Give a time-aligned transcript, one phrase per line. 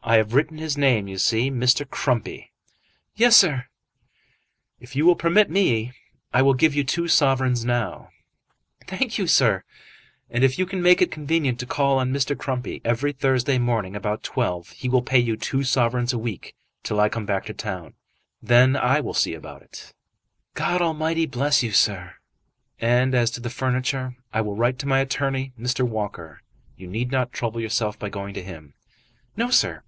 [0.00, 1.50] "I have written his name, you see.
[1.50, 1.86] Mr.
[1.86, 2.50] Crumpy."
[3.14, 3.66] "Yes, sir."
[4.80, 5.92] "If you will permit me,
[6.32, 8.08] I will give you two sovereigns now."
[8.86, 9.64] "Thank you, sir."
[10.30, 12.38] "And if you can make it convenient to call on Mr.
[12.38, 16.98] Crumpy every Thursday morning about twelve, he will pay you two sovereigns a week till
[16.98, 17.92] I come back to town.
[18.40, 19.92] Then I will see about it."
[20.54, 22.14] "God Almighty bless you, sir!"
[22.80, 25.86] "And as to the furniture, I will write to my attorney, Mr.
[25.86, 26.40] Walker.
[26.78, 28.72] You need not trouble yourself by going to him."
[29.36, 29.82] "No, sir."